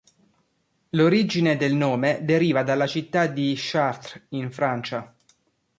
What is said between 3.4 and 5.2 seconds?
Chartres in Francia.